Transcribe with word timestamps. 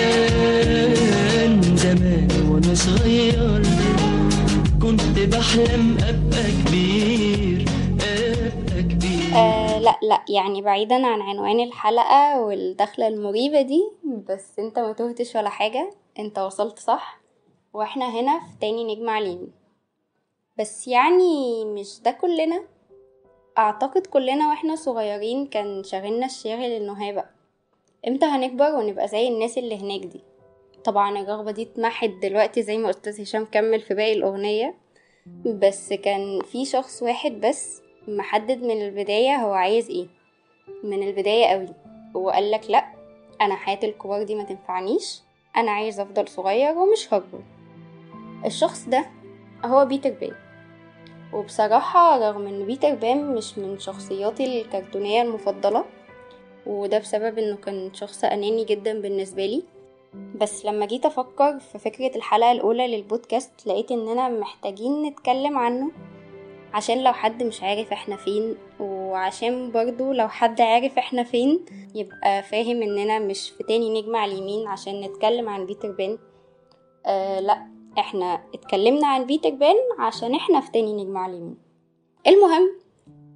زمان 0.00 1.62
زمان 1.76 2.28
وأنا 2.50 2.74
صغير 2.74 3.62
كنت 4.82 5.18
بحلم 5.34 5.98
أبقى 5.98 6.44
كبير 6.64 7.64
أبقى 8.00 8.82
كبير. 8.82 9.34
آه 9.34 9.78
لا 9.78 9.98
لا 10.02 10.24
يعني 10.28 10.62
بعيدا 10.62 11.06
عن 11.06 11.20
عنوان 11.22 11.60
الحلقة 11.60 12.40
والدخلة 12.40 13.08
المريبة 13.08 13.62
دي 13.62 13.82
بس 14.28 14.58
انت 14.58 14.78
ما 14.78 14.92
تهتش 14.92 15.36
ولا 15.36 15.48
حاجة 15.48 15.90
انت 16.18 16.38
وصلت 16.38 16.78
صح 16.78 17.20
وإحنا 17.74 18.20
هنا 18.20 18.38
في 18.40 18.52
تاني 18.60 18.94
نجم 18.94 19.08
عليم. 19.08 19.52
بس 20.58 20.88
يعني 20.88 21.64
مش 21.64 22.00
ده 22.04 22.10
كلنا 22.10 22.62
أعتقد 23.58 24.06
كلنا 24.06 24.48
وإحنا 24.48 24.76
صغيرين 24.76 25.46
كان 25.46 25.84
شاغلنا 25.84 26.26
الشاغل 26.26 26.64
انه 26.64 27.02
هيبقى 27.04 27.39
إمتى 28.08 28.26
هنكبر 28.26 28.74
ونبقى 28.74 29.08
زي 29.08 29.28
الناس 29.28 29.58
اللي 29.58 29.76
هناك 29.78 30.00
دي؟ 30.06 30.20
طبعا 30.84 31.18
الرغبة 31.18 31.50
دي 31.50 31.62
اتمحت 31.62 32.10
دلوقتي 32.22 32.62
زي 32.62 32.78
ما 32.78 32.90
أستاذ 32.90 33.22
هشام 33.22 33.44
كمل 33.44 33.80
في 33.80 33.94
باقي 33.94 34.12
الأغنية. 34.12 34.74
بس 35.44 35.92
كان 35.92 36.40
في 36.42 36.64
شخص 36.64 37.02
واحد 37.02 37.32
بس 37.40 37.82
محدد 38.08 38.62
من 38.62 38.82
البداية 38.82 39.36
هو 39.36 39.52
عايز 39.52 39.90
إيه. 39.90 40.06
من 40.84 41.02
البداية 41.08 41.46
قوي. 41.46 41.68
وقال 42.14 42.50
لك 42.50 42.70
لأ 42.70 42.84
أنا 43.40 43.54
حياة 43.54 43.78
الكبار 43.82 44.22
دي 44.22 44.34
ما 44.34 44.44
تنفعنيش. 44.44 45.20
أنا 45.56 45.70
عايز 45.70 46.00
أفضل 46.00 46.28
صغير 46.28 46.78
ومش 46.78 47.14
هكبر. 47.14 47.40
الشخص 48.46 48.88
ده 48.88 49.06
هو 49.64 49.84
بيتر 49.84 50.10
بان. 50.10 50.34
وبصراحة 51.32 52.18
رغم 52.18 52.46
إن 52.46 52.66
بيتر 52.66 52.94
بان 52.94 53.34
مش 53.34 53.58
من 53.58 53.78
شخصياتي 53.78 54.60
الكرتونية 54.60 55.22
المفضلة 55.22 55.84
وده 56.66 56.98
بسبب 56.98 57.38
إنه 57.38 57.56
كان 57.56 57.94
شخص 57.94 58.24
أناني 58.24 58.64
جدا 58.64 59.00
بالنسبة 59.00 59.46
لي. 59.46 59.62
بس 60.40 60.64
لما 60.66 60.86
جيت 60.86 61.06
أفكر 61.06 61.58
في 61.58 61.78
فكرة 61.78 62.16
الحلقة 62.16 62.52
الأولى 62.52 62.96
للبودكاست 62.96 63.66
لقيت 63.66 63.92
اننا 63.92 64.28
محتاجين 64.28 65.02
نتكلم 65.02 65.58
عنه 65.58 65.90
عشان 66.74 67.04
لو 67.04 67.12
حد 67.12 67.42
مش 67.42 67.62
عارف 67.62 67.92
إحنا 67.92 68.16
فين 68.16 68.56
وعشان 68.80 69.72
برضو 69.72 70.12
لو 70.12 70.28
حد 70.28 70.60
عارف 70.60 70.98
إحنا 70.98 71.22
فين 71.22 71.64
يبقى 71.94 72.42
فاهم 72.42 72.82
اننا 72.82 73.18
مش 73.18 73.50
في 73.50 73.62
تاني 73.64 74.00
نجم 74.00 74.16
على 74.16 74.32
اليمين 74.32 74.68
عشان 74.68 75.00
نتكلم 75.00 75.48
عن 75.48 75.66
بيتر 75.66 75.90
بان. 75.90 76.18
آه 77.06 77.40
لأ 77.40 77.66
إحنا 77.98 78.40
اتكلمنا 78.54 79.06
عن 79.06 79.24
بيتر 79.26 79.50
بان 79.50 79.76
عشان 79.98 80.34
إحنا 80.34 80.60
في 80.60 80.70
تاني 80.70 81.04
نجم 81.04 81.16
على 81.16 81.32
اليمين. 81.32 81.56
المهم 82.26 82.70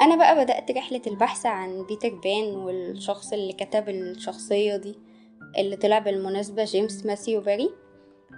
أنا 0.00 0.16
بقى 0.16 0.44
بدأت 0.44 0.70
رحلة 0.70 1.02
البحث 1.06 1.46
عن 1.46 1.82
بيتر 1.82 2.14
بان 2.14 2.44
والشخص 2.56 3.32
اللي 3.32 3.52
كتب 3.52 3.88
الشخصية 3.88 4.76
دي 4.76 4.94
اللي 5.58 5.76
طلع 5.76 5.98
بالمناسبة 5.98 6.64
جيمس 6.64 7.06
ماثيو 7.06 7.40
باري 7.40 7.70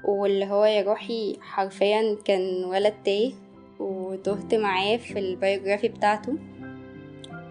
واللي 0.05 0.47
هو 0.47 0.65
يا 0.65 0.83
روحي 0.83 1.37
حرفيا 1.41 2.17
كان 2.25 2.65
ولد 2.65 2.95
تايه 3.05 3.33
وتهت 3.81 4.55
معاه 4.55 4.97
في 4.97 5.19
ال 5.19 5.26
biography 5.26 5.89
بتاعته. 5.89 6.35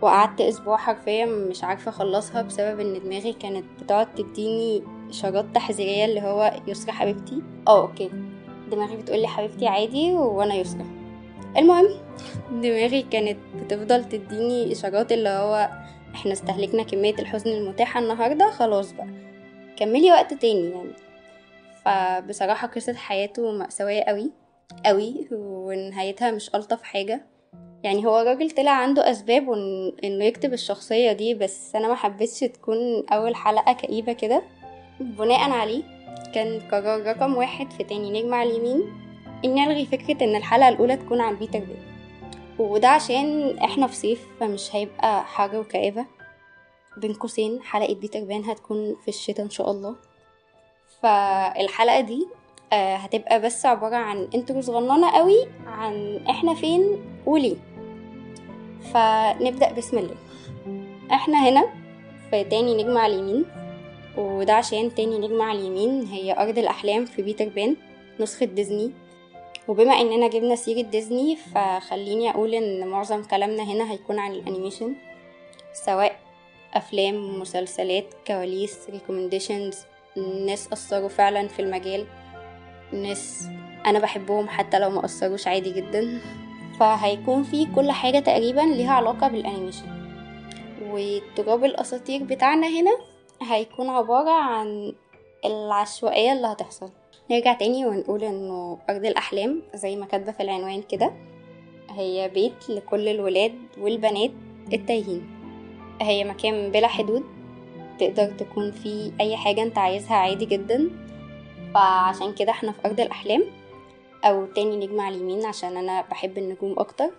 وقعدت 0.02 0.41
أسبوع 0.41 0.78
حرفيا 0.78 1.25
مش 1.25 1.63
عارفة 1.63 1.89
أخلصها 1.89 2.41
بسبب 2.41 2.80
إن 2.80 3.03
دماغي 3.03 3.33
كانت 3.33 3.66
بتقعد 3.81 4.16
تديني 4.16 4.83
إشارات 5.09 5.45
تحذيرية 5.55 6.05
اللي 6.05 6.22
هو 6.22 6.53
يسرا 6.67 6.91
حبيبتي. 6.91 7.41
آه 7.67 7.81
okay. 7.81 8.09
دماغي 8.72 8.95
بتقولي 8.97 9.28
حبيبتي 9.28 9.67
عادي 9.67 10.13
وأنا 10.13 10.55
يسرا 10.55 10.85
المهم 11.58 11.88
دماغي 12.52 13.02
كانت 13.02 13.38
بتفضل 13.55 14.03
تديني 14.09 14.72
إشارات 14.72 15.11
اللي 15.11 15.30
هو 15.30 15.69
إحنا 16.16 16.33
استهلكنا 16.33 16.83
كمية 16.83 17.13
الحزن 17.19 17.52
المتاحة 17.52 18.00
النهارده 18.00 18.52
خلاص 18.52 18.91
بقى. 18.91 19.08
كملي 19.78 20.11
وقت 20.11 20.33
تاني 20.33 20.69
يعني. 20.69 20.91
فبصراحة 21.85 22.67
قصة 22.67 22.94
حياته 22.94 23.52
مأساوية 23.52 24.02
قوي 24.02 24.31
قوي 24.85 25.28
ونهايتها 25.31 26.31
مش 26.31 26.55
ألطف 26.55 26.83
حاجة. 26.83 27.22
يعني 27.84 28.06
هو 28.06 28.18
راجل 28.18 28.51
طلع 28.51 28.72
عنده 28.72 29.12
أسباب 29.12 29.51
إنه 30.03 30.25
يكتب 30.25 30.53
الشخصية 30.53 31.12
دي 31.12 31.34
بس 31.34 31.75
أنا 31.75 31.88
ما 31.88 31.95
حبيتش 31.95 32.39
تكون 32.39 33.06
أول 33.12 33.35
حلقة 33.35 33.74
كئيبة 33.74 34.13
كده. 34.13 34.41
بناء 35.00 35.50
عليه 35.50 35.84
كان 36.34 36.59
قرار 36.72 37.03
رقم 37.07 37.38
واحد 37.38 37.72
في 37.72 37.84
تاني 37.84 38.22
نجم 38.22 38.34
على 38.34 38.50
اليمين. 38.50 39.06
إني 39.46 39.64
ألغي 39.64 39.86
فكرة 39.86 40.24
إن 40.24 40.36
الحلقة 40.36 40.70
الأولى 40.70 40.98
تكون 40.98 41.22
عن 41.22 41.36
بيتر 41.36 41.59
بان 41.59 41.78
وده 42.59 42.88
عشان 42.88 43.58
إحنا 43.58 43.88
في 43.88 43.96
صيف 43.96 44.28
فمش 44.40 44.75
هيبقى 44.75 45.25
حر 45.25 45.56
وكآبة. 45.59 46.06
بين 46.98 47.14
قوسين 47.14 47.62
حلقة 47.62 47.94
بيتر 47.94 48.24
بان 48.24 48.44
هتكون 48.44 48.96
في 49.02 49.08
الشتاء 49.08 49.46
إن 49.46 49.50
شاء 49.50 49.72
الله. 49.72 49.96
فالحلقة 51.02 52.00
دي 52.02 52.28
آه، 52.74 52.96
هتبقى 52.96 53.42
بس 53.42 53.66
عبارة 53.66 53.96
عن 53.96 54.28
intro 54.35 54.62
صغننة 54.62 55.12
قوي 55.12 55.48
عن 55.68 56.19
إحنا 56.30 56.54
فين 56.54 56.81
وليه. 57.25 57.56
فنبدأ 58.94 59.72
بسم 59.72 59.98
الله. 59.98 60.16
إحنا 61.12 61.50
هنا 61.50 61.69
في 62.31 62.44
تاني 62.44 62.84
نجمة 62.84 63.00
على 63.00 63.16
اليمين. 63.16 63.46
وده 64.18 64.54
عشان 64.54 64.96
تاني 64.96 65.18
نجمة 65.19 65.44
على 65.44 65.59
اليمين 65.59 66.06
هي 66.06 66.34
أرض 66.38 66.58
الأحلام 66.58 67.06
في 67.06 67.22
بيتر 67.22 67.50
بان 67.50 67.75
نسخة 68.19 68.46
ديزني. 68.46 68.92
وبما 69.67 69.94
إننا 69.94 70.28
جبنا 70.28 70.55
سيرة 70.55 70.81
ديزني 70.81 71.35
فخليني 71.35 72.29
أقول 72.29 72.53
إن 72.53 72.88
معظم 72.88 73.23
كلامنا 73.23 73.63
هنا 73.63 73.91
هيكون 73.91 74.19
عن 74.19 74.31
ال 74.31 74.38
animation 74.38 74.95
سواء 75.73 76.19
أفلام 76.73 77.39
مسلسلات 77.39 78.06
كواليس 78.27 78.89
recommendations 78.90 79.78
ناس 80.45 80.73
أثروا 80.73 81.09
فعلا 81.09 81.47
في 81.47 81.61
المجال 81.61 82.06
ناس 82.94 83.47
أنا 83.85 84.00
بحبهم 84.00 84.47
حتى 84.50 84.79
لو 84.79 84.89
ما 84.89 85.06
أثروش 85.06 85.47
عادي 85.47 85.72
جدا. 85.72 86.22
فهيكون 86.79 87.44
في 87.44 87.67
كل 87.75 87.91
حاجة 87.91 88.19
تقريبا 88.19 88.61
ليها 88.61 88.94
علاقة 88.94 89.27
بالأنيميشن. 89.27 90.07
وتراب 90.91 91.63
الأساطير 91.66 92.23
بتاعنا 92.23 92.67
هنا 92.67 92.97
هيكون 93.41 93.89
عبارة 93.89 94.31
عن 94.31 94.94
العشوائية 95.45 96.33
اللي 96.33 96.47
هتحصل. 96.47 96.89
نرجع 97.31 97.53
تاني 97.53 97.85
ونقول 97.85 98.23
إنه 98.23 98.79
ارض 98.89 99.05
الأحلام 99.05 99.63
زي 99.75 99.95
ما 99.95 100.05
كاتبة 100.05 100.31
في 100.31 100.43
العنوان 100.43 100.81
كده. 100.81 101.13
هي 101.89 102.29
بيت 102.29 102.69
لكل 102.69 103.07
الولاد 103.07 103.55
والبنات 103.77 104.31
التايهين. 104.73 105.29
هي 106.01 106.23
مكان 106.23 106.71
بلا 106.71 106.88
حدود. 106.88 107.23
تقدر 107.99 108.25
تكون 108.25 108.71
فيه 108.71 109.11
أي 109.21 109.38
حاجة 109.38 109.63
أنت 109.63 109.77
عايزها 109.77 110.15
عادي 110.15 110.45
جدا. 110.45 110.89
فعشان 111.73 112.33
كده 112.33 112.51
إحنا 112.51 112.71
في 112.71 112.85
ارض 112.85 112.99
الأحلام. 112.99 113.44
أو 114.23 114.45
تاني 114.45 114.85
نجم 114.85 115.01
اليمين 115.01 115.45
عشان 115.45 115.77
أنا 115.77 116.01
بحب 116.01 116.38
النجوم 116.38 116.79
أكتر. 116.79 117.09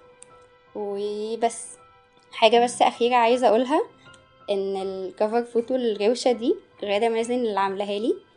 وبس. 0.75 1.78
حاجة 2.32 2.64
بس 2.64 2.82
أخيرة 2.82 3.14
عايزة 3.14 3.48
أقولها. 3.48 3.82
إن 4.50 4.76
ال 4.76 4.88
cover 4.88 5.44
photo 5.44 5.75
الروشة 5.75 6.32
دي 6.32 6.56
غادة 6.84 7.08
مازن 7.08 7.34
اللي 7.34 7.60
عاملاها 7.60 7.98
لي 7.98 8.28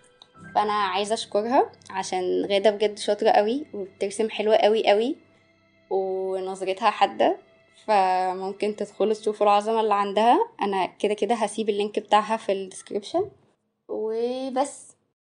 فأنا 0.55 0.73
عايزة 0.73 1.13
أشكرها 1.13 1.71
عشان 1.89 2.45
غادة 2.45 2.69
بجد 2.71 2.97
شاطرة 2.99 3.29
قوي 3.29 3.65
وبترسم 3.73 4.29
حلوة 4.29 4.55
قوي 4.55 4.87
قوي 4.87 5.15
ونظرتها 5.89 6.89
حادة 6.89 7.37
فممكن 7.87 8.75
تدخلوا 8.75 9.13
تشوفوا 9.13 9.45
العظمة 9.45 9.81
اللي 9.81 9.93
عندها. 9.93 10.49
أنا 10.61 10.85
كده 10.85 11.13
كده 11.13 11.35
هسيب 11.35 11.69
ال 11.69 11.75
link 11.75 11.99
بتاعها 11.99 12.37
في 12.37 12.51
ال 12.51 12.57
description. 12.57 13.29
وبس. 13.87 14.95